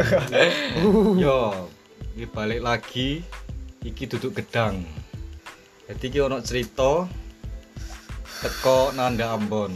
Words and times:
Yo, 1.22 1.68
iki 2.16 2.24
balik 2.24 2.60
lagi 2.64 3.20
iki 3.84 4.04
duduk 4.08 4.32
gedang. 4.32 4.80
Jadi 5.88 6.04
iki 6.08 6.18
ono 6.24 6.40
cerita 6.40 7.04
teko 8.40 8.96
Nanda 8.96 9.36
Ambon. 9.36 9.72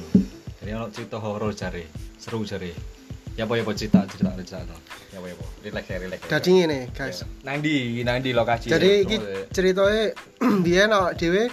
Jadi 0.61 0.71
ono 0.73 0.89
cerita 0.89 1.21
horor 1.21 1.53
jare, 1.53 1.85
seru 2.17 2.41
jare. 2.47 2.73
Ya 3.35 3.51
apa 3.51 3.59
ya 3.59 3.67
apa 3.67 3.73
cerita 3.75 4.07
cerita 4.07 4.31
cerita 4.39 4.63
no. 4.65 4.79
Ya 5.13 5.19
apa 5.21 5.27
ya 5.29 5.35
apa. 5.37 5.47
Relax 5.67 5.85
ya 5.91 5.97
relax. 5.99 6.21
Jadi 6.31 6.49
ngene, 6.55 6.79
guys. 6.95 7.19
Nang 7.43 7.59
di, 7.61 8.01
nang 8.07 8.23
di 8.23 8.31
lokasi. 8.31 8.71
Jadi 8.71 8.91
iki 9.05 9.17
ceritanya 9.51 10.15
biyen 10.65 10.95
awak 10.95 11.19
dhewe 11.19 11.51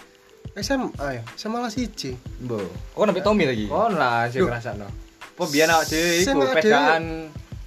SMA 0.51 1.07
ya, 1.15 1.23
SMA 1.35 1.59
lah 1.59 1.71
siji. 1.71 2.15
Mbok. 2.43 2.95
Oh, 2.99 3.03
nabi 3.07 3.23
Tommy 3.23 3.47
lagi. 3.47 3.65
Oh 3.67 3.87
lah 3.89 4.29
Loh. 4.31 4.47
ngrasakno. 4.47 4.87
Apa 5.35 5.43
biyen 5.49 5.73
awak 5.73 5.89
dhewe 5.89 6.11
iku 6.23 6.39
pedaan 6.55 7.03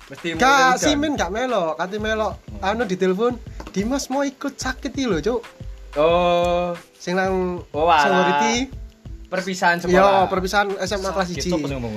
mesti 0.06 0.36
Kak. 0.36 0.76
Simin 0.76 1.14
gak 1.14 1.28
melok, 1.28 1.76
kate 1.76 1.96
melok. 1.96 2.36
Anu 2.60 2.84
ditelepon, 2.84 3.36
Dimas 3.70 4.06
mau 4.06 4.22
ikut 4.22 4.54
sakit 4.54 4.90
iki 4.90 5.04
lho, 5.04 5.18
Cuk. 5.20 5.40
Oh, 5.94 6.74
Sing 6.94 7.14
nang 7.14 7.62
Oh, 7.70 7.86
seniority. 7.88 8.68
perpisahan 9.26 9.78
Yo, 9.80 9.88
sekolah. 9.88 10.26
perpisahan 10.26 10.68
SMA 10.80 11.10
kelas 11.10 11.28
Kita 11.28 11.50
apa 11.50 11.56
1. 11.56 11.66
sing 11.66 11.76
ngomong? 11.76 11.94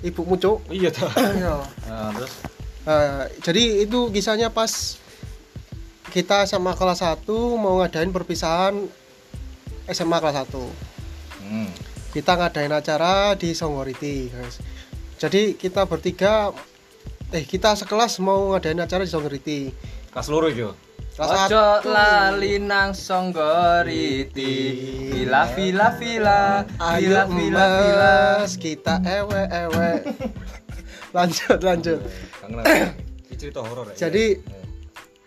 Ibumu, 0.00 0.34
Cuk. 0.36 0.58
Iya 0.68 0.88
ta. 0.88 1.08
Yo. 1.36 1.60
Nah, 1.86 2.10
terus 2.12 2.32
Eh, 2.80 3.24
jadi 3.44 3.84
itu 3.84 4.08
kisahnya 4.08 4.48
pas 4.48 4.96
kita 6.08 6.48
sama 6.48 6.72
kelas 6.72 7.04
1 7.04 7.28
mau 7.54 7.76
ngadain 7.76 8.08
perpisahan 8.08 8.72
SMA 9.86 10.16
kelas 10.16 10.48
1. 10.48 10.64
hmm. 11.42 11.68
Kita 12.10 12.34
ngadain 12.34 12.72
acara 12.72 13.36
di 13.36 13.52
Songoriti, 13.52 14.26
guys. 14.26 14.58
Jadi 15.16 15.54
kita 15.54 15.84
bertiga 15.84 16.50
eh 17.30 17.46
kita 17.46 17.78
sekelas 17.78 18.18
mau 18.18 18.50
ngadain 18.54 18.80
acara 18.82 19.06
di 19.06 19.10
Songoriti. 19.10 19.60
kelas 20.10 20.26
loro 20.26 20.50
yo. 20.50 20.74
Kelas 21.14 21.46
Ojo 21.46 21.62
satu. 21.82 21.90
lali 21.90 22.56
nang 22.62 22.90
songgoriti 22.96 24.52
Vila 25.12 25.46
vila 25.52 25.92
vila 25.98 26.64
Ayo 26.80 27.26
Vila 27.30 27.64
vila 27.66 28.14
kita 28.46 28.98
ewe 29.06 29.40
ewe. 29.46 29.90
lanjut 31.16 31.60
lanjut. 31.62 31.98
Cerita 33.38 33.62
horor 33.62 33.94
ya. 33.94 34.10
Jadi 34.10 34.38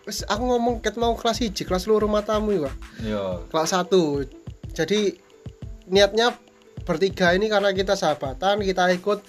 wis 0.04 0.20
aku 0.28 0.42
ngomong 0.44 0.84
ket 0.84 1.00
mau 1.00 1.16
kelas 1.16 1.40
1, 1.40 1.56
kelas 1.64 1.88
loro 1.88 2.04
matamu 2.04 2.52
ya. 2.68 2.72
Yo. 3.00 3.24
kelas 3.48 3.72
1 3.72 4.76
jadi 4.76 5.16
niatnya 5.88 6.36
bertiga 6.84 7.32
ini 7.32 7.48
karena 7.48 7.72
kita 7.72 7.96
sahabatan 7.96 8.60
kita 8.60 8.92
ikut 8.92 9.24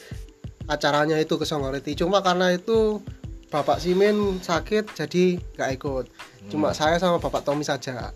acaranya 0.66 1.17
itu 1.19 1.35
ke 1.38 1.45
Songoriti 1.45 1.94
cuma 1.97 2.21
karena 2.25 2.53
itu 2.53 3.02
Bapak 3.49 3.80
Simin 3.80 4.41
sakit 4.41 4.97
jadi 4.97 5.39
nggak 5.58 5.71
ikut 5.80 6.05
cuma 6.49 6.73
saya 6.73 6.97
sama 6.97 7.21
Bapak 7.21 7.45
Tommy 7.45 7.63
saja 7.63 8.11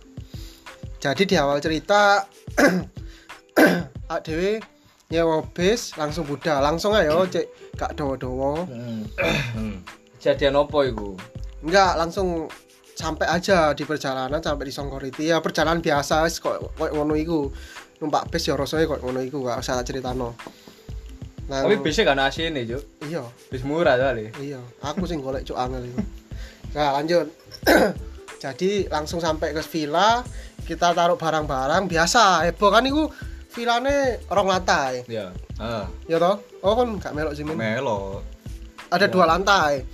jadi 0.99 1.23
di 1.23 1.35
awal 1.39 1.63
cerita 1.63 2.27
Dewi 4.25 4.59
nyewa 5.09 5.41
bis 5.53 5.97
langsung 5.97 6.25
Buddha 6.27 6.61
langsung 6.61 6.93
ayo 6.93 7.25
cek 7.33 7.77
gak 7.77 7.95
dowo-dowo 7.97 8.65
Hmm. 8.69 9.81
Jadian 10.19 10.59
apa 10.59 10.83
iku? 10.83 11.15
Enggak, 11.63 11.95
langsung 11.95 12.51
sampai 12.91 13.31
aja 13.31 13.71
di 13.71 13.87
perjalanan 13.87 14.43
sampai 14.43 14.67
di 14.67 14.73
Songkoriti 14.75 15.31
ya 15.31 15.39
perjalanan 15.39 15.79
biasa 15.79 16.27
kok 16.27 16.75
kok 16.75 16.91
ngono 16.91 17.15
iku. 17.15 17.47
Numpak 18.03 18.27
bis 18.31 18.47
ya 18.47 18.59
rasane 18.59 18.83
kok 18.83 18.99
ngono 18.99 19.23
iku 19.23 19.47
gak 19.47 19.63
usah 19.63 19.79
ceritano. 19.87 20.35
Nah, 21.49 21.65
Tapi 21.65 21.81
bisnya 21.81 22.05
kan 22.05 22.21
AC 22.21 22.45
nih 22.45 22.63
Juk 22.63 22.83
iya, 23.09 23.25
Bis 23.49 23.65
murah 23.65 23.97
kali 23.97 24.29
iya. 24.37 24.61
Aku 24.85 25.09
sing 25.09 25.17
golek 25.17 25.41
cuk 25.43 25.57
angel 25.57 25.81
iku. 25.83 25.99
Nah, 26.77 26.93
lanjut. 26.93 27.25
Jadi 28.45 28.85
langsung 28.87 29.17
sampai 29.17 29.51
ke 29.51 29.65
villa, 29.65 30.21
kita 30.63 30.93
taruh 30.93 31.17
barang-barang 31.17 31.89
biasa. 31.89 32.45
Heboh 32.45 32.69
kan 32.69 32.85
iku 32.85 33.09
villane 33.49 34.21
rong 34.29 34.47
lantai. 34.47 35.03
Iya 35.09 35.33
Ah, 35.57 35.89
Ya 36.05 36.15
toh? 36.15 36.37
Oh 36.61 36.77
kan 36.77 36.87
gak 37.01 37.11
melok 37.11 37.33
sih 37.33 37.43
Min. 37.43 37.57
melo. 37.57 38.21
ada 38.89 39.05
dua 39.05 39.25
lantai 39.25 39.85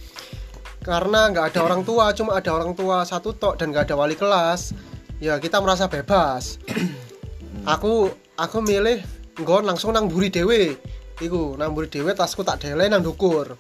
karena 0.79 1.27
nggak 1.27 1.51
ada 1.51 1.59
orang 1.66 1.83
tua 1.83 2.16
cuma 2.16 2.37
ada 2.37 2.47
orang 2.53 2.72
tua 2.72 3.03
satu 3.03 3.35
tok 3.35 3.59
dan 3.59 3.73
nggak 3.73 3.91
ada 3.91 3.95
wali 3.99 4.16
kelas 4.16 4.72
ya 5.19 5.35
kita 5.35 5.59
merasa 5.59 5.91
bebas 5.91 6.63
aku 7.67 8.07
aku 8.37 8.57
milih 8.63 9.03
nggon 9.35 9.67
langsung 9.67 9.91
nang 9.91 10.07
buri 10.07 10.31
dewe 10.31 10.79
iku 11.21 11.55
nang 11.55 11.71
buri 11.71 11.87
dewe 11.87 12.11
tasku 12.11 12.43
tak 12.43 12.63
dele 12.63 12.89
nang 12.91 13.03
dukur 13.03 13.55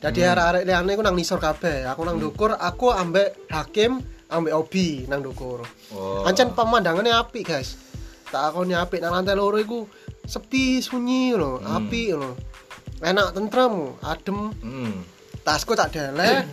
jadi 0.00 0.32
arek-arek 0.32 0.62
liyane 0.64 0.90
iku 0.96 1.04
nang 1.04 1.12
nisor 1.12 1.36
kabeh. 1.36 1.84
Aku 1.84 2.08
nang 2.08 2.16
dukur 2.16 2.56
aku 2.56 2.88
ambek 2.88 3.52
hakim 3.52 4.00
ambek 4.32 4.56
obi 4.56 5.04
nang 5.04 5.20
dukur 5.20 5.60
Oh. 5.92 6.24
ancen 6.24 6.56
pemandangannya 6.56 7.12
apik 7.12 7.52
guys. 7.52 7.76
Tak 8.32 8.54
akoni 8.56 8.72
apik. 8.72 9.04
Nang 9.04 9.12
lantai 9.12 9.36
loro 9.36 9.60
iku 9.60 9.84
sepi 10.24 10.80
sunyi 10.80 11.36
loh 11.36 11.60
apik 11.60 12.16
loh 12.16 12.32
enak 13.04 13.36
tentrem 13.36 13.92
adem. 14.00 14.38
Hmm. 14.64 15.04
tasku 15.44 15.76
tak 15.76 15.92
deleh. 15.92 16.48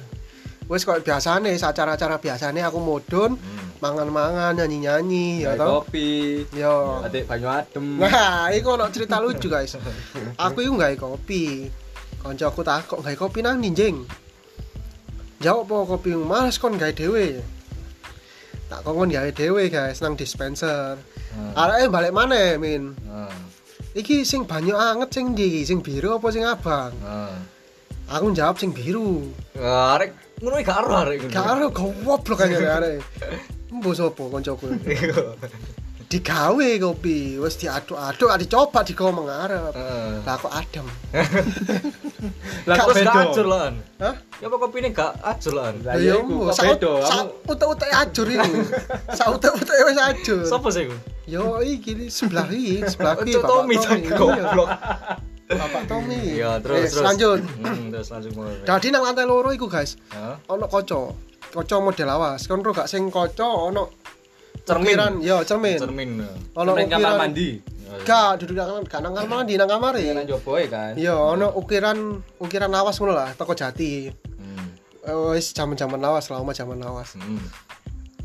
Wis 0.68 0.84
kok 0.84 1.00
biasane 1.00 1.56
acara-acara 1.56 2.20
biasane 2.20 2.60
aku 2.68 2.84
mudun. 2.84 3.40
Hmm. 3.40 3.67
Mangan-mangan 3.80 4.58
nyanyi-nyanyi 4.58 5.46
ya 5.46 5.54
toh? 5.54 5.84
kopi. 5.86 6.44
Yo. 6.54 7.02
Adik 7.06 7.30
banyu 7.30 7.48
adem. 7.50 8.02
Nah 8.02 8.50
iku 8.54 8.78
ono 8.78 8.90
cerita 8.90 9.22
lucu 9.22 9.48
guys. 9.48 9.78
Aku 10.38 10.66
iku 10.66 10.76
gawe 10.78 10.96
kopi. 10.98 11.70
Koncoku 12.22 12.62
takok 12.66 13.00
gawe 13.06 13.16
kopi 13.16 13.40
nang 13.46 13.62
ninjing 13.62 14.02
jawab 15.38 15.70
apa 15.70 15.98
kopi 15.98 16.10
males 16.18 16.58
kon 16.58 16.78
gawe 16.78 16.94
dhewe. 16.94 17.42
Tak 18.68 18.84
kongkon 18.84 19.14
gawe 19.14 19.30
dhewe 19.32 19.70
guys 19.70 20.02
nang 20.02 20.18
dispenser. 20.18 20.98
Hmm. 21.38 21.54
areke 21.54 21.94
balik 21.94 22.14
mana 22.16 22.58
min. 22.58 22.98
Ah. 23.06 23.30
iki 23.94 24.26
sing 24.26 24.46
banyu 24.50 24.74
anget 24.74 25.14
sing 25.14 25.38
ndi? 25.38 25.62
Sing 25.66 25.86
biru 25.86 26.18
apa 26.18 26.28
sing 26.34 26.44
abang? 26.46 26.94
Ah. 27.06 27.38
Aku 28.08 28.26
jawab 28.32 28.56
sing 28.56 28.72
biru 28.72 29.28
Ah, 29.54 29.96
Arek 29.96 30.12
ngono 30.38 30.56
gak 30.60 30.78
ero 30.78 30.92
arek 30.96 31.18
ngono. 31.20 31.34
karo 31.34 31.66
goblok 31.74 32.40
aja 32.40 32.78
arek 32.78 33.02
Mbok 33.74 33.94
sapa 33.94 34.24
kancaku 34.32 34.66
digawe 36.08 36.70
kopi 36.80 37.36
wis 37.36 37.60
diaduk-aduk 37.60 38.32
dicoba 38.40 38.80
digawa 38.80 39.12
mengarep 39.12 39.76
Heeh. 39.76 40.24
lah 40.24 40.36
kok 40.40 40.54
adem 40.56 40.88
Lah 42.64 42.76
Gak 42.76 42.86
kok 42.86 42.96
gak 42.98 43.16
ajur 43.28 43.46
lan. 43.46 43.74
hah 44.00 44.16
Ya 44.40 44.48
apa 44.48 44.56
kopine 44.58 44.88
gak 44.90 45.20
ajur 45.20 45.54
lan. 45.54 45.76
Lah 45.84 46.00
ya 46.00 46.00
iya 46.00 46.14
iku 46.16 46.48
kok 46.48 46.56
saut 46.56 46.80
utek-utek 47.44 47.92
ajur 47.92 48.28
iku 48.30 48.52
saut-utek 49.12 49.80
wis 49.84 50.00
ajur 50.00 50.40
Sopo 50.48 50.72
sih 50.72 50.88
iku? 50.88 50.96
yo 51.28 51.60
iki 51.60 52.08
sebelah 52.08 52.48
iki 52.48 52.88
sebelah 52.88 53.20
iki 53.20 53.36
Tommy 53.38 53.76
cuk 53.76 53.92
Iya. 54.00 54.16
goblok. 54.16 54.70
Bapak 55.48 55.88
Tommy. 55.88 56.44
Iya, 56.44 56.60
terus 56.60 56.92
terus. 56.92 57.04
lanjut. 57.08 57.40
Hmm, 57.64 57.88
terus 57.88 58.12
lanjut 58.12 58.32
mulai. 58.36 58.68
Dadi 58.68 58.88
nang 58.92 59.08
lantai 59.08 59.24
loro 59.24 59.56
iku 59.56 59.72
guys. 59.72 59.96
Hah? 60.12 60.36
ono 60.52 60.68
kaca. 60.68 61.16
Kaca 61.56 61.76
model 61.80 62.10
awas. 62.12 62.44
Kon 62.52 62.60
ro 62.60 62.76
gak 62.76 62.92
sing 62.92 63.08
kaca 63.08 63.48
ono 63.48 63.96
Cermin. 64.68 65.24
yo 65.24 65.40
cermin. 65.48 65.80
Cermin. 65.80 66.10
ono 66.52 66.76
Cermin 66.76 66.88
kamar 66.92 67.16
ukiran. 67.16 67.20
mandi. 67.24 67.50
Gak 68.04 68.44
duduk 68.44 68.56
nang 68.60 68.84
gak 68.84 69.00
nang 69.00 69.16
kamar 69.16 69.48
mandi 69.48 69.54
nang 69.56 69.72
kamar 69.72 69.96
Iya 69.96 70.12
e. 70.12 70.16
Nang 70.20 70.26
joboe 70.28 70.64
kan? 70.68 70.92
Iya 71.00 71.16
ono 71.16 71.48
ukiran 71.56 72.20
ukiran 72.44 72.68
lawas 72.68 73.00
ngono 73.00 73.16
lah 73.16 73.32
toko 73.40 73.56
jati. 73.56 74.12
Hmm. 74.12 74.68
Eh, 75.08 75.16
wis 75.40 75.56
jaman-jaman 75.56 76.04
lawas 76.04 76.28
lama 76.28 76.52
jaman 76.52 76.84
lawas. 76.84 77.16
Hmm. 77.16 77.40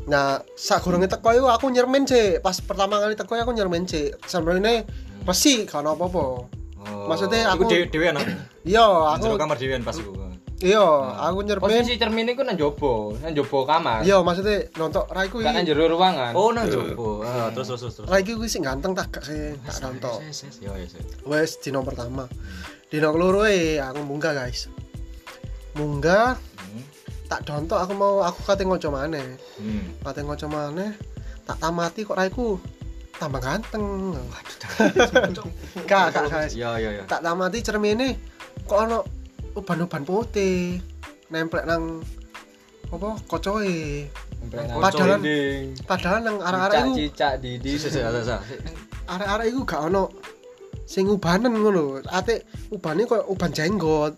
nah 0.03 0.35
sak 0.59 0.83
gurunge 0.83 1.07
teko 1.07 1.31
iku 1.31 1.47
aku 1.47 1.71
nyermin 1.71 2.03
sih 2.03 2.43
pas 2.43 2.59
pertama 2.59 2.99
kali 2.99 3.15
teko 3.15 3.39
aku 3.39 3.55
nyermin 3.55 3.87
sih 3.87 4.11
sampeyan 4.27 4.83
pasti 5.23 5.63
gak 5.63 5.79
ono 5.79 5.95
apa-apa 5.95 6.23
Oh. 6.83 7.07
Maksudnya 7.07 7.47
Iku 7.47 7.53
aku- 7.57 7.69
dewe 7.69 7.85
dewean 7.87 8.15
ah. 8.15 8.25
iya 8.63 8.83
Jero 9.15 9.31
aku 9.31 9.37
kamar 9.37 9.55
dewean 9.55 9.81
pas 9.81 9.95
iku. 9.95 10.11
iya 10.59 10.83
aku 11.21 11.39
nyermin 11.41 11.63
Posisi 11.65 11.95
cermin 11.95 12.27
iku 12.29 12.41
nang 12.41 12.55
jobo 12.55 13.15
nang 13.17 13.31
jobo 13.31 13.63
kamar 13.63 13.99
iya 14.01 14.15
maksudnya 14.17 14.67
nonton 14.73 15.03
raiku 15.07 15.39
Gak 15.39 15.51
nang 15.51 15.61
iki 15.61 15.69
jero 15.69 15.87
ruangan 15.89 16.31
Oh, 16.31 16.49
nang 16.49 16.67
jopo. 16.67 17.19
Ah, 17.21 17.47
terus 17.49 17.67
terus 17.69 17.81
terus. 17.81 17.95
terus. 17.97 18.07
raiku 18.07 18.35
iki 18.35 18.47
sing 18.49 18.61
ganteng 18.61 18.91
tak 18.91 19.11
gak 19.11 19.23
sih 19.23 19.55
tak 19.61 19.79
nonton. 19.81 20.19
Yo, 20.59 20.71
yes. 20.73 20.95
wes 21.23 21.51
dino 21.57 21.79
pertama 21.81 22.27
dino 22.87 23.09
keloro 23.09 23.43
e 23.43 23.75
aku 23.77 23.99
munggah 24.01 24.31
guys 24.33 24.67
munggah 25.73 26.37
Hmm. 26.63 26.83
tak 27.25 27.43
dontok 27.43 27.79
aku 27.79 27.93
mau 27.93 28.21
aku 28.21 28.39
kate 28.43 28.63
ngoco 28.63 28.89
maneh 28.89 29.35
Hmm. 29.57 29.93
kate 30.01 30.21
ngoco 30.21 30.47
maneh 30.47 30.93
tak 31.41 31.59
tamati 31.59 32.01
kok 32.01 32.15
raiku 32.15 32.55
tambah 33.13 33.39
ganteng. 33.39 34.15
Gak 35.85 36.05
gak 36.11 36.25
guys 36.27 36.53
Ya 36.53 36.75
ya 36.75 36.89
ya. 36.91 37.03
tak 37.05 37.21
tamati 37.21 37.59
cermine 37.59 38.17
kok 38.63 38.79
ono 38.83 38.99
uban-uban 39.53 40.01
putih 40.01 40.81
nempel 41.29 41.63
nang 41.63 42.01
apa 42.89 43.17
kocoe. 43.25 44.05
Padahal- 44.43 45.23
padahal 45.87 46.19
nang 46.21 46.37
arek-arek 46.37 46.77
iku 46.77 46.91
cicak 46.99 47.33
didi 47.39 47.73
arek-arek 49.05 49.45
iku 49.49 49.61
gak 49.63 49.81
ono 49.83 50.03
sing 50.83 51.07
ubanen 51.07 51.53
ngono. 51.53 52.03
Ate 52.05 52.43
ubane 52.69 53.05
koyo 53.05 53.23
uban 53.27 53.49
jenggot. 53.49 54.13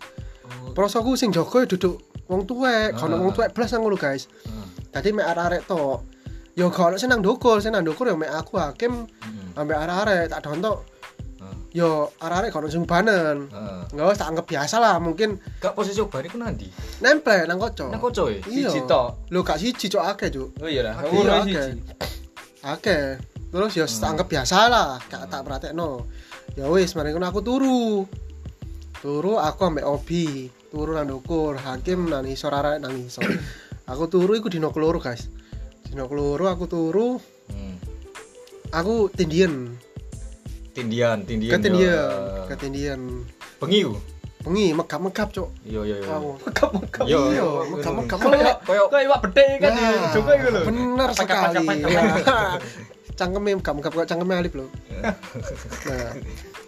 Prosoku 0.74 1.14
sing 1.14 1.32
jaga 1.32 1.64
ya 1.64 1.68
duduk 1.68 1.96
wong 2.26 2.42
tuwek 2.44 2.98
kono 2.98 3.16
Ah. 3.16 3.22
wong 3.22 3.32
tuwek 3.32 3.54
blas 3.54 3.70
nang 3.70 3.82
ngono 3.82 3.96
guys. 3.96 4.26
Heeh. 4.44 4.66
dadi 4.90 5.12
mek 5.12 5.28
arek-arek 5.28 5.62
tok 5.64 6.00
ya 6.56 6.66
gak 6.66 6.86
ono 6.88 6.96
sing 6.96 7.12
nang 7.12 7.20
ndukul 7.20 7.60
sing 7.60 7.70
nang 7.70 7.84
ndukul 7.84 8.08
ya 8.08 8.16
mek 8.16 8.32
aku 8.32 8.56
hakim 8.56 9.04
Heeh. 9.04 9.60
ambek 9.60 9.76
arek-arek 9.76 10.24
tak 10.32 10.40
dontok 10.40 10.78
Heeh. 11.36 11.56
yo 11.76 12.08
arek-arek 12.16 12.48
gak 12.48 12.60
ono 12.64 12.68
sing 12.68 12.84
Heeh. 12.88 13.36
nggak 13.92 14.04
usah 14.08 14.18
tak 14.18 14.28
anggap 14.32 14.46
biasa 14.48 14.76
lah 14.80 14.96
mungkin 14.96 15.36
Gak 15.60 15.76
posisi 15.76 16.00
obat 16.00 16.24
iku 16.24 16.40
nanti. 16.40 16.64
nempel 16.98 17.44
nang 17.44 17.60
koco 17.60 17.92
Nang 17.92 18.00
koco 18.00 18.32
e. 18.32 18.40
iya 18.48 18.72
Siji 18.72 18.80
tok. 18.88 19.28
lo 19.28 19.44
gak 19.44 19.60
siji 19.60 19.86
cok 19.86 20.04
akeh 20.10 20.28
cuk 20.32 20.48
Oh 20.64 20.68
iya 20.68 20.80
lah. 20.80 20.94
Ngono 21.04 21.44
akeh. 21.44 21.64
siji. 21.68 21.80
akeh 22.64 23.04
terus 23.46 23.72
ya 23.72 23.84
tak 23.84 24.08
anggap 24.16 24.26
biasa 24.26 24.56
lah 24.66 24.88
gak 25.06 25.28
tak 25.28 25.40
praktekno 25.44 26.08
ya 26.56 26.66
wis 26.66 26.96
mari 26.96 27.12
aku 27.12 27.40
turu 27.40 28.08
turu 28.96 29.36
aku 29.36 29.60
ambek 29.62 29.84
obi 29.84 30.48
turu 30.66 30.96
nang 30.96 31.04
ndukur 31.04 31.54
hakim 31.54 32.08
nang 32.08 32.24
isor 32.24 32.48
arek 32.50 32.80
nang 32.80 32.96
isor 32.96 33.22
aku 33.92 34.08
turu 34.08 34.32
iku 34.34 34.48
dino 34.48 34.72
keloro 34.72 34.96
guys 34.98 35.28
dino 35.86 36.04
keloro 36.04 36.46
aku 36.46 36.64
turu 36.64 37.08
Hmm. 37.46 37.78
aku 38.70 39.06
tindian 39.08 39.78
Tindian, 40.72 41.22
tindian. 41.22 41.52
ketindian 41.52 42.10
ketindian 42.46 43.00
Bengi 43.56 43.80
ku. 43.82 43.96
bengi 44.42 44.70
megap-megap 44.72 45.30
cok 45.30 45.48
Iya 45.62 45.80
iya 45.82 45.96
iya. 45.96 46.10
aku 46.12 46.30
Megap-megap. 46.44 47.04
Yo, 47.04 47.18
iya 47.30 47.38
yo, 47.38 47.48
megap-megap 47.72 48.18
Koyo 48.20 48.54
koyo 48.60 48.84
Kok 48.86 49.00
iwak 49.00 49.20
bedek 49.24 49.48
kan 49.58 49.70
Nah, 49.72 49.88
ya. 49.88 50.10
Juga 50.12 50.30
iku 50.34 50.48
lho. 50.48 50.60
bener 50.64 51.10
sekali 51.12 51.66
cangkeme 53.16 53.50
megap-megap 53.56 53.92
kok 53.94 54.06
cangkeme 54.06 54.34
alip 54.34 54.52
loh 54.52 54.68
nah 55.88 56.12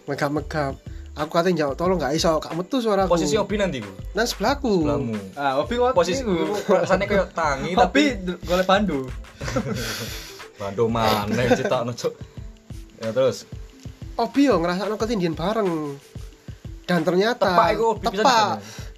megap-megap 0.07 0.73
aku 1.19 1.31
katanya 1.35 1.67
jawab 1.67 1.75
tolong 1.75 1.99
gak 1.99 2.15
iso 2.15 2.39
gak 2.39 2.55
metu 2.55 2.79
suaraku 2.79 3.11
posisi 3.11 3.35
obi 3.35 3.59
nanti 3.59 3.83
ku. 3.83 3.91
nang 4.15 4.23
sebelahku 4.23 4.87
Sebelahmu. 4.87 5.15
Ah, 5.35 5.59
opi 5.59 5.73
kok 5.75 5.91
Posisi 5.91 6.23
ku 6.23 6.35
rasane 6.71 7.03
koyo 7.05 7.27
tangi 7.35 7.75
Tapi 7.75 8.03
golek 8.47 8.65
pandu. 8.65 9.03
bando 10.59 10.91
maneh 10.91 11.55
cetakno 11.55 11.95
cuk. 11.95 12.13
Ya 12.99 13.15
terus. 13.15 13.47
Obi 14.19 14.51
yo 14.51 14.59
ngerasakno 14.59 14.95
ketindian 14.99 15.35
bareng 15.35 15.95
dan 16.83 17.05
ternyata 17.05 17.53
Tepak 17.53 17.69
iku 17.77 17.87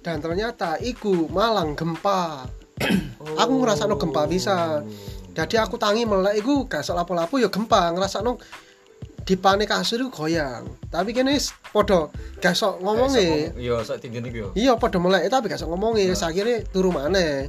dan 0.02 0.16
ternyata 0.18 0.80
iku 0.80 1.28
malang 1.28 1.76
gempa 1.76 2.48
aku 3.36 3.52
ngerasakno 3.62 4.00
gempa 4.00 4.24
bisa 4.26 4.80
jadi 5.36 5.64
aku 5.64 5.76
tangi 5.76 6.08
melek 6.08 6.40
iku 6.40 6.64
gak 6.64 6.88
lapo-lapo 6.88 7.36
ya 7.36 7.52
gempa 7.52 7.92
ngerasakno 7.92 8.40
di 8.40 8.71
panik 9.22 9.70
kasur 9.70 10.02
iku 10.02 10.26
goyang. 10.26 10.66
Tapi 10.86 11.10
kene 11.10 11.32
wis 11.32 11.54
padha 11.70 12.10
gak 12.38 12.52
sok 12.52 12.82
ngomongi 12.82 13.54
Iya, 13.54 13.80
tindian 13.96 14.26
iku 14.26 14.36
yo. 14.36 14.48
iya 14.52 14.74
padha 14.74 14.98
melek 14.98 15.30
tapi 15.30 15.46
gak 15.46 15.62
sok 15.62 15.70
ngomongi 15.70 16.10
wis 16.10 16.20
akhirnya 16.20 16.66
turu 16.68 16.90
maneh. 16.90 17.48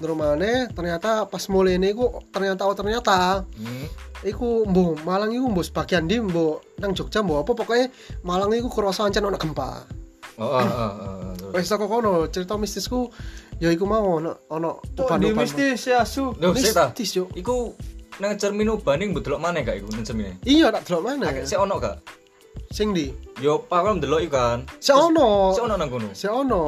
Turu 0.00 0.16
maneh 0.16 0.72
ternyata 0.72 1.28
pas 1.28 1.44
mulai 1.46 1.76
ini 1.76 1.92
iku 1.92 2.24
ternyata 2.28 2.64
oh 2.64 2.72
ternyata 2.72 3.44
Hmm. 3.52 3.86
iku 4.20 4.64
mbuh 4.64 5.04
Malang 5.04 5.30
iku 5.30 5.46
mbuh 5.46 5.60
sebagian 5.62 6.04
di 6.04 6.16
mbuh 6.18 6.80
nang 6.80 6.92
Jogja 6.92 7.20
mbuh 7.20 7.44
apa 7.44 7.52
pokoknya 7.52 7.92
Malang 8.24 8.52
iku 8.52 8.72
kerasa 8.72 9.04
ancen 9.04 9.22
ana 9.22 9.36
gempa. 9.36 9.84
Oh, 10.40 10.56
terus. 11.36 11.52
wis 11.52 11.68
teko 11.68 11.84
kono 11.84 12.24
cerita 12.32 12.56
mistisku 12.56 13.12
ya 13.60 13.68
iku 13.68 13.84
mau 13.84 14.16
ana 14.16 14.40
ana 14.48 14.72
uban-uban. 14.96 15.44
mistis 15.44 15.84
ya 15.84 16.00
su. 16.08 16.32
Mistis 16.32 17.12
yo 17.12 17.28
Iku 17.36 17.76
nang 18.20 18.36
cermin 18.36 18.68
ubane 18.68 19.02
mbok 19.06 19.22
delok 19.22 19.40
maneh 19.40 19.60
gak 19.60 19.76
iku 19.76 19.88
nang 19.90 20.04
cermine? 20.04 20.36
iya 20.44 20.68
tak 20.68 20.84
delok 20.84 21.02
mana 21.02 21.28
Akeh 21.28 21.42
sik 21.42 21.56
ono 21.56 21.76
gak? 21.76 21.96
sing 22.68 22.92
di 22.92 23.08
Yo 23.38 23.58
pak 23.60 23.80
kan 23.80 23.96
ndelok 23.96 24.20
iku 24.22 24.32
kan. 24.32 24.58
sik 24.76 24.92
ono 24.92 25.50
Sik 25.50 25.64
ono 25.64 25.74
nang 25.74 25.88
kono. 25.88 26.08
sik 26.12 26.28
ono 26.28 26.64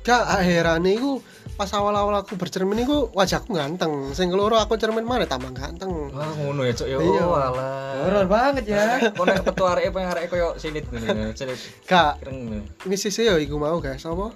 gak 0.00 0.22
herane 0.40 0.90
iku 0.92 1.18
pas 1.54 1.70
awal-awal 1.70 2.18
aku 2.18 2.34
bercermin 2.34 2.82
iku 2.82 3.10
wajahku 3.10 3.50
ganteng 3.50 4.10
sing 4.10 4.26
keloro 4.26 4.54
aku 4.56 4.74
cermin 4.74 5.02
mana 5.02 5.22
tambah 5.22 5.50
ganteng 5.50 6.10
Wah, 6.10 6.26
ngono 6.34 6.62
ya, 6.62 6.74
Cuk. 6.74 6.88
Ya 6.88 6.98
Iya. 6.98 7.22
oh, 7.22 7.30
alah. 7.32 7.94
Horor 8.00 8.26
banget 8.26 8.64
ya. 8.68 8.98
Kok 9.08 9.22
nek 9.22 9.38
petu 9.44 9.62
areke 9.64 9.88
pengen 9.88 10.10
areke 10.12 10.28
koyo 10.28 10.48
sinit 10.54 10.82
ngene, 10.88 11.30
sinit 11.32 11.54
gak 11.84 12.18
kireng 12.18 12.38
ngene. 12.44 12.58
mistisnya 12.84 13.30
ya 13.30 13.34
iku 13.36 13.54
mau 13.56 13.78
guys 13.78 14.02
apa 14.02 14.34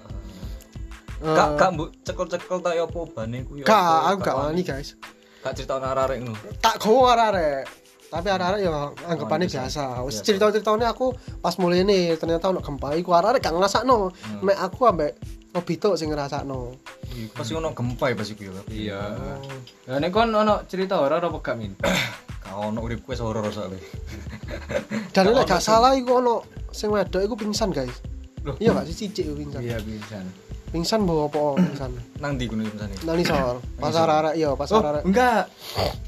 Kak, 1.19 1.27
Eh, 1.45 1.51
kak 1.53 1.69
mbok 1.69 1.89
cekel-cekel 2.01 2.57
tak 2.61 2.73
ya 2.73 2.83
apa 2.83 2.95
ubane 2.97 3.37
ku 3.43 3.51
gak 3.57 3.67
apa, 3.67 4.07
aku 4.09 4.19
gak 4.21 4.35
wani 4.39 4.61
guys 4.63 4.95
Kak 5.39 5.53
cerita 5.53 5.77
nang 5.77 5.93
arek 5.93 6.17
ngono. 6.19 6.35
tak 6.59 6.75
gowo 6.77 7.07
arek 7.07 7.63
tapi 8.09 8.27
arek 8.27 8.59
ya 8.59 8.73
anggapannya 9.05 9.45
Oh, 9.45 9.53
biasa. 9.55 9.83
wis 10.01 10.17
Biasa. 10.17 10.25
cerita-ceritane 10.25 10.83
aku 10.83 11.13
pas 11.37 11.53
mulai 11.55 11.81
ini 11.81 12.11
ternyata 12.13 12.49
ono 12.49 12.59
gempa 12.59 12.91
iku 12.93 13.13
arek 13.13 13.39
gak 13.39 13.53
ngrasakno 13.53 14.09
Hmm. 14.09 14.41
mek 14.41 14.57
aku 14.57 14.81
ambek 14.85 15.13
Obito 15.49 15.93
sing 15.93 16.09
ngrasakno 16.09 16.73
Pasti 17.31 17.53
ono 17.53 17.69
gempa 17.71 18.05
ya 18.05 18.15
pas 18.15 18.27
iku 18.27 18.41
ya. 18.43 18.53
Iya. 18.67 19.01
Lah 19.85 19.97
nek 19.97 20.09
kon 20.09 20.29
ono 20.29 20.61
cerita 20.65 20.97
horor 20.97 21.19
apa 21.19 21.37
gak 21.39 21.55
min? 21.55 21.73
Gak 22.39 22.55
ono 22.55 22.79
uripku 22.79 23.09
wis 23.09 23.19
horor 23.19 23.45
soalnya. 23.47 23.77
dan 25.13 25.23
Gak 25.23 25.23
nek 25.25 25.33
ono 25.35 25.41
gak 25.45 25.59
salah 25.59 25.93
iku 25.93 26.17
ono 26.17 26.35
sing 26.69 26.89
wedok 26.89 27.21
iku 27.21 27.33
pingsan 27.35 27.69
guys 27.69 27.93
Loh. 28.41 28.55
iya 28.57 28.71
gak 28.71 28.85
sih 28.85 29.05
cicik 29.05 29.25
pingsan 29.31 29.61
Iya 29.61 29.77
bisa. 29.79 30.21
Pingsan 30.69 31.03
bawa 31.03 31.25
apa? 31.25 31.41
Pingsan. 31.57 31.91
Nang 32.17 32.31
ndi 32.33 32.45
kuwi 32.45 32.63
misane? 32.63 32.93
nang 33.01 33.17
isor. 33.17 33.57
Pasar 33.75 34.07
arek 34.07 34.33
iya 34.35 34.49
pasar 34.53 34.77
Oh, 34.77 34.89
arek. 34.89 35.03
enggak. 35.03 35.43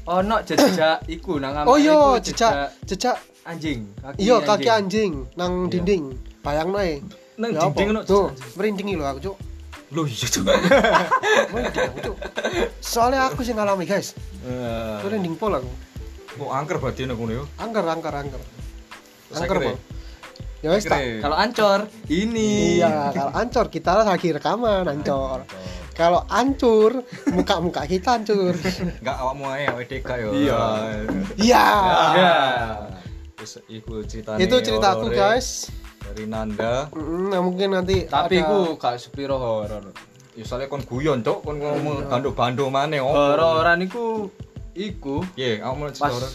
Ono 0.04 0.36
jejak 0.42 0.96
iku 1.06 1.36
nang 1.36 1.66
oh 1.66 1.76
iku 1.76 2.18
jejak 2.18 2.70
jejak 2.82 3.16
anjing. 3.42 3.86
Kaki 3.98 4.18
iya 4.18 4.36
kaki 4.38 4.68
anjing 4.68 5.12
nang 5.34 5.66
Iya. 5.66 5.70
dinding. 5.72 6.04
Bayangno 6.40 6.78
ae. 6.78 7.02
Nang 7.36 7.50
Ya 7.50 7.60
dinding 7.64 7.88
apa? 7.88 7.94
ono 7.94 8.00
tuh 8.02 8.24
merinding 8.54 8.86
lho 8.94 9.04
aku 9.04 9.20
cuk. 9.22 9.36
Loh 9.92 10.04
iya 10.04 10.26
cuk. 10.26 10.44
Aku, 11.52 12.12
soalnya 12.80 13.28
aku 13.28 13.40
sing 13.42 13.54
ngalami 13.54 13.84
guys. 13.84 14.16
Eh, 14.42 14.98
merinding 15.02 15.36
pol 15.36 15.52
aku. 15.52 15.70
Kok 16.32 16.48
angker 16.50 16.76
berarti 16.78 17.04
nang 17.04 17.16
kono 17.16 17.32
yo. 17.34 17.44
angker 17.56 17.84
angker 17.84 18.10
angker. 18.10 18.42
Angker 19.32 19.58
pol 19.60 19.76
ya 20.62 20.70
Akhirnya- 20.72 21.20
Kalau 21.20 21.36
ancor 21.36 21.78
ini. 22.06 22.78
iya 22.78 23.10
kalau 23.10 23.32
ancur 23.32 23.66
kita 23.66 23.98
lagi 24.00 24.30
rekaman 24.30 24.86
ancur 24.86 25.42
kalau 25.92 26.24
ancur 26.26 27.02
muka-muka 27.28 27.84
kita 27.84 28.16
hancur 28.16 28.54
Enggak 28.96 29.16
awakmu 29.18 29.44
ae 29.48 29.66
awake 29.66 30.00
DK 30.00 30.10
yo. 30.16 30.30
Iya. 30.32 30.62
iya 31.36 31.66
Ya. 32.14 32.36
Terus 33.34 33.52
iku 33.68 34.00
ceritane. 34.02 34.38
itu 34.38 34.56
ceritaku 34.56 35.10
horore 35.10 35.18
guys 35.18 35.66
Dari 36.00 36.24
Nanda. 36.24 36.86
Mm, 36.90 37.26
nah, 37.28 37.40
mungkin 37.40 37.68
nanti 37.72 38.04
Tapi 38.04 38.36
ada- 38.36 38.42
iku 38.42 38.58
gak 38.74 38.98
sepiro 38.98 39.36
horor. 39.36 39.90
Ya 40.32 40.42
soalnya 40.42 40.66
kon 40.66 40.82
guyon 40.82 41.20
cok, 41.20 41.38
kon 41.40 41.56
ngomong 41.56 42.06
bando-bando 42.06 42.66
maneh 42.68 42.98
opo. 42.98 43.12
Hororan 43.12 43.78
iku 43.80 44.26
iku 44.72 45.20
Ye, 45.34 45.58
aku 45.58 45.74
mau 45.76 45.88
cerita 45.88 46.08
horor. 46.08 46.32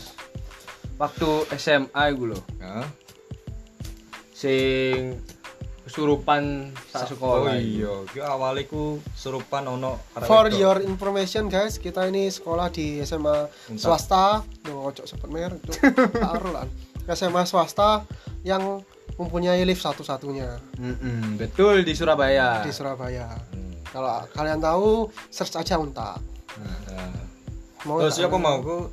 waktu 0.97 1.29
SMA 1.53 2.03
iku 2.07 2.23
lho. 2.27 2.39
Hah? 2.59 2.85
Sing 4.37 5.17
kesurupan 5.81 6.69
sak 6.85 7.09
sekolah. 7.09 7.47
Oh 7.47 7.55
iya, 7.55 7.89
ki 8.05 8.19
awalnya 8.19 8.67
ku 8.67 8.83
serupan 9.15 9.65
ono 9.65 10.03
arek 10.13 10.27
for 10.27 10.45
your 10.51 10.77
information 10.79 11.47
guys 11.47 11.79
kita 11.79 12.05
ini 12.05 12.27
sekolah 12.27 12.67
di 12.69 12.99
SMA 13.01 13.47
Untak. 13.71 13.79
swasta 13.79 14.43
cok 14.61 15.07
sebut 15.07 15.29
merek 15.31 15.63
cok 15.63 15.79
taruh 16.27 16.51
lah 16.51 16.67
SMA 17.07 17.41
swasta 17.43 18.03
yang 18.43 18.83
mempunyai 19.15 19.63
lift 19.63 19.79
satu-satunya 19.79 20.59
Mm-mm, 20.75 21.39
betul 21.39 21.79
di 21.81 21.95
Surabaya. 21.95 22.59
di 22.61 22.69
Surabaya 22.69 23.31
Hmm. 23.47 23.79
kalau 23.87 24.11
kalian 24.29 24.59
tahu 24.59 25.07
search 25.29 25.55
aja 25.55 25.79
unta 25.79 26.19
Nah. 26.59 27.15
mau 27.85 28.03
Terus 28.03 28.19
aku 28.19 28.35
mau 28.35 28.59
ku 28.59 28.91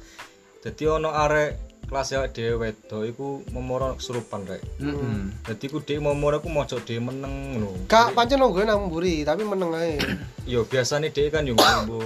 dadi 0.60 0.86
ono 0.86 1.10
arek 1.10 1.73
kelas 1.84 2.08
ya 2.10 2.20
dhewe 2.26 2.54
wedok 2.58 3.02
iku 3.04 3.26
memoro 3.52 3.94
kesurupan 4.00 4.48
rek. 4.48 4.62
Mm-mm. 4.80 5.30
Dadi 5.44 5.66
ku 5.68 5.78
dhek 5.78 6.00
memoro 6.00 6.40
ku 6.40 6.48
mojok 6.48 6.80
dhek 6.82 6.98
meneng 6.98 7.60
ngono. 7.60 7.70
Kak 7.86 8.16
pancen 8.16 8.40
nunggu 8.40 8.64
nang 8.64 8.88
mburi 8.88 9.22
tapi 9.22 9.44
meneng 9.44 9.70
ae. 9.76 10.00
Yo 10.52 10.64
biasane 10.64 11.12
dhek 11.12 11.32
kan 11.32 11.44
yo 11.44 11.54
ngombo 11.56 12.00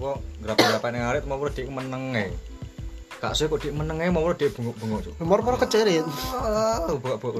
kok 0.00 0.16
grapa-grapa 0.40 0.86
ning 0.92 1.02
arek 1.04 1.24
memoro 1.24 1.50
dhek 1.50 1.68
meneng 1.68 2.16
e. 2.16 2.26
Gak 3.20 3.36
suwe 3.36 3.52
kok 3.52 3.60
dhek 3.64 3.74
meneng 3.76 4.00
e 4.00 4.08
memoro 4.08 4.32
dhek 4.36 4.52
bengok-bengok 4.56 5.12
pernah 5.18 5.60
kecerit. 5.60 6.04
Ah. 6.36 6.88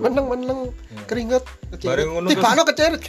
Meneng-meneng 0.00 0.72
keringet 1.08 1.44
kecerit. 1.72 1.88
Bareng 1.88 2.08
ngono 2.16 2.26
Tiba 2.28 2.52
kecerit. 2.68 3.00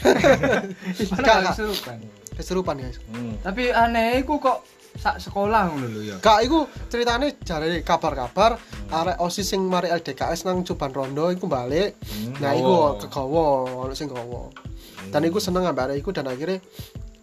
Mana 1.11 1.23
Kak, 1.27 1.35
gak 1.35 1.39
kak. 1.43 1.51
kesurupan? 1.55 1.97
Keserupan 2.31 2.75
guys. 2.79 2.97
Hmm. 3.11 3.35
Tapi 3.43 3.75
aneh 3.75 4.23
iku 4.23 4.39
kok 4.39 4.63
sak 4.97 5.23
sekolah 5.23 5.71
ngono 5.71 5.87
lho 5.87 6.01
ya. 6.03 6.15
Kak 6.19 6.39
iku 6.43 6.67
ceritane 6.91 7.39
jare 7.41 7.79
kabar-kabar 7.81 8.59
hmm. 8.59 8.91
arek 8.91 9.17
OSIS 9.23 9.55
sing 9.55 9.61
mari 9.63 9.87
LDKS 9.87 10.43
nang 10.47 10.67
Cuban 10.67 10.91
Rondo 10.91 11.31
iku 11.31 11.47
bali. 11.47 11.87
Hmm. 11.87 12.35
Nah 12.41 12.51
iku 12.55 12.73
oh. 12.73 12.89
kegawa 12.99 13.45
ono 13.87 13.93
sing 13.95 14.11
gawa. 14.11 14.51
Hmm. 14.51 15.11
Dan 15.11 15.27
iku 15.27 15.39
seneng 15.39 15.67
ambek 15.67 15.91
arek 15.91 15.97
iku 16.03 16.11
dan 16.11 16.27
akhirnya 16.27 16.59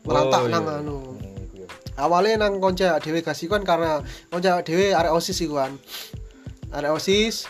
merantak 0.09 0.43
oh, 0.45 0.49
nang 0.49 0.65
iya. 0.65 0.77
anu. 0.81 0.97
Hmm. 0.97 1.19
Iya, 1.21 1.45
iya. 1.65 1.67
Awalnya 2.01 2.35
nang 2.49 2.53
konca 2.63 2.97
dhewe 3.03 3.21
gasi 3.21 3.51
kan 3.51 3.63
karena 3.63 4.01
konca 4.33 4.65
dhewe 4.65 4.97
arek 4.97 5.13
OSIS 5.13 5.39
iku 5.45 5.61
kan. 5.61 5.77
Arek 6.73 6.93
OSIS 6.97 7.47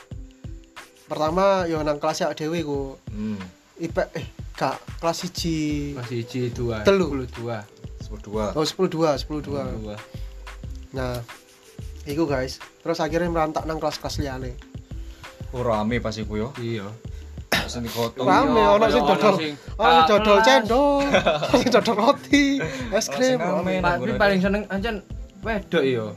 pertama 1.09 1.65
yo 1.71 1.81
nang 1.87 2.03
kelas 2.03 2.27
dhewe 2.35 2.59
iku. 2.59 2.99
Hmm. 3.11 3.39
Ipe 3.79 4.11
eh 4.19 4.39
kak 4.59 4.75
kelas 4.99 5.23
1 5.31 5.95
kelas 5.95 6.11
1 6.11 6.51
2 6.51 6.83
3 6.83 6.83
2 6.83 7.78
sepuluh 8.09 8.25
dua 8.25 8.45
oh 8.57 8.65
sepuluh 8.65 8.89
dua 8.89 9.11
sepuluh 9.21 9.45
dua 9.45 9.63
nah 10.97 11.21
itu 12.09 12.25
guys 12.25 12.57
terus 12.81 13.05
akhirnya 13.05 13.29
merantak 13.29 13.69
nang 13.69 13.77
kelas-kelas 13.77 14.25
liane 14.25 14.57
oh 15.53 15.61
rame 15.61 16.01
pasti 16.01 16.25
kuyo 16.25 16.57
iya 16.57 16.89
sing 17.69 17.85
kotor. 17.93 18.25
rame 18.25 18.65
ono 18.65 18.87
sing 18.89 19.05
dodol 19.05 19.37
ono 19.77 20.01
dodol 20.09 20.39
cendol 20.41 21.05
sing 21.53 21.69
dodol 21.69 21.97
roti 22.01 22.57
es 22.97 23.13
krim 23.13 23.37
tapi 23.85 24.13
paling 24.17 24.41
seneng 24.41 24.65
ancen 24.73 25.05
wedok 25.45 25.85
yo 25.85 26.09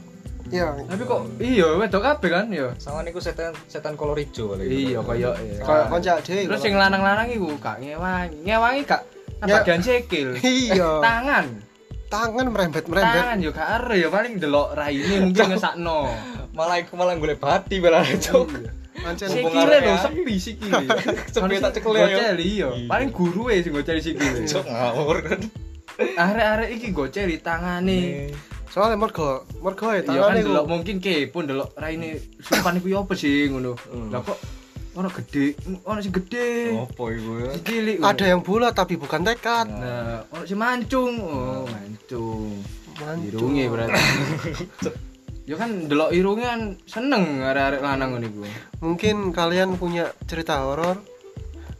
Iya. 0.52 0.68
Tapi 0.84 1.08
kok 1.08 1.20
iya 1.40 1.68
wedok 1.80 2.02
kabeh 2.04 2.28
kan 2.28 2.52
ya. 2.52 2.76
Sama 2.76 3.00
niku 3.00 3.24
setan 3.24 3.56
setan 3.72 3.96
kolor 3.96 4.20
ijo 4.20 4.52
kali. 4.52 4.68
Iya 4.68 5.00
kaya 5.00 5.32
kaya 5.64 5.88
konca 5.88 6.20
dhewe. 6.20 6.44
Terus 6.44 6.60
sing 6.60 6.76
lanang-lanang 6.76 7.24
iku 7.32 7.56
gak 7.56 7.80
ngewangi, 7.80 8.44
ngewangi 8.44 8.82
gak 8.84 9.00
Bagian 9.40 9.80
sikil. 9.80 10.36
Iya. 10.44 11.00
Tangan 11.00 11.71
tangan 12.12 12.46
merembet 12.52 12.84
merembet 12.84 13.22
Tangan 13.24 13.38
yo 13.40 13.50
gak 13.56 13.68
ero 13.80 13.94
ya 13.96 14.08
paling 14.12 14.36
delok 14.36 14.76
raine 14.76 15.14
mungkin 15.24 15.56
ngesakno. 15.56 16.12
Malah 16.52 16.76
iku 16.84 17.00
malah 17.00 17.16
golek 17.16 17.40
bati 17.40 17.80
malah 17.80 18.04
cok. 18.04 18.48
Ancen 19.02 19.28
Mumpung 19.32 19.56
Sikile 19.56 19.76
lho 19.82 19.88
ya. 19.88 19.96
sepi 20.04 20.34
sikile. 20.36 20.84
Sepi 21.34 21.54
tak 21.58 21.72
cekel 21.74 21.92
ya. 21.96 22.06
Goceli 22.06 22.44
iya. 22.44 22.68
Iya. 22.70 22.86
Paling 22.86 23.10
guru 23.10 23.48
e 23.48 23.64
sing 23.64 23.72
goceli 23.72 24.00
sikile. 24.04 24.44
Cok 24.44 24.64
ngawur 24.68 25.18
kan. 25.24 25.40
Arek-arek 25.98 26.70
iki 26.76 26.88
goceli 26.92 27.36
tangane. 27.40 28.02
soalnya 28.72 28.96
mergo 28.96 29.44
mergo 29.60 29.92
ya 29.92 30.00
Iya 30.00 30.08
kan 30.08 30.32
tangane 30.32 30.40
delok 30.48 30.64
ku 30.64 30.70
mungkin 30.72 30.96
kepo 30.96 31.44
delok 31.44 31.76
raine 31.76 32.16
supan 32.40 32.80
iku 32.80 32.88
yo 32.88 32.98
apa 33.04 33.12
sih 33.16 33.48
ngono. 33.52 33.76
Hmm. 33.76 34.08
Lah 34.08 34.24
kok 34.24 34.38
ono 34.92 35.08
gede, 35.08 35.56
ono 35.82 35.98
sing 35.98 36.12
gede. 36.12 36.72
Opo 36.74 37.08
iku 37.08 37.30
ya? 37.40 37.52
Cilik. 37.58 37.96
ada 37.98 38.24
yang 38.26 38.40
bulat 38.40 38.72
tapi 38.72 38.94
bukan 38.94 39.22
tekad 39.22 39.66
Nah, 39.66 40.20
ono 40.28 40.42
sing 40.42 40.56
mancung. 40.56 41.14
Oh, 41.18 41.64
mancung. 41.64 42.60
Mancung. 42.94 43.24
Irunge 43.26 43.64
berarti. 43.66 44.02
ya 45.48 45.56
kan 45.56 45.70
delok 45.84 46.12
irunge 46.12 46.44
kan 46.44 46.60
seneng 46.84 47.42
arek-arek 47.42 47.82
lanang 47.82 48.14
ngono 48.14 48.26
iku. 48.26 48.42
mungkin 48.78 49.16
kalian 49.32 49.74
punya 49.74 50.14
cerita 50.22 50.62
horor 50.62 51.02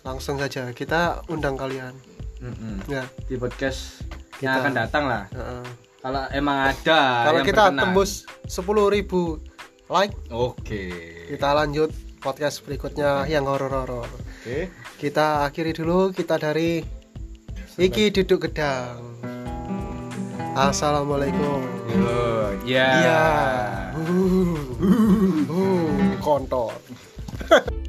langsung 0.02 0.34
saja 0.34 0.74
kita 0.74 1.22
undang 1.28 1.54
kalian 1.54 1.94
Heeh. 2.42 2.74
ya 2.90 3.06
Di 3.22 3.38
podcast 3.38 4.02
Kita- 4.34 4.42
yang 4.42 4.54
akan 4.58 4.74
datang 4.74 5.04
lah. 5.06 5.24
heeh. 5.30 5.62
Kalau 6.02 6.22
emang 6.34 6.58
ada 6.66 7.00
kalau 7.22 7.40
kita 7.46 7.64
berkenan. 7.70 7.78
tembus 7.86 8.10
10.000 8.50 9.38
like 9.86 10.14
Oke. 10.28 10.82
kita 11.30 11.48
lanjut 11.54 11.94
podcast 12.22 12.62
berikutnya 12.62 13.26
yang 13.26 13.44
horor-horor 13.50 14.06
Oke. 14.06 14.70
kita 15.02 15.42
akhiri 15.44 15.74
dulu 15.74 16.14
kita 16.14 16.38
dari 16.38 17.02
Iki 17.72 18.12
duduk 18.14 18.46
gedang 18.46 19.00
Assalamualaikum 20.52 21.82
Yo, 21.92 22.20
ya. 22.64 22.88
Iya. 23.04 23.24
Uh, 24.00 24.56
uh, 24.80 25.52
uh, 25.52 26.16
kontol. 26.24 26.72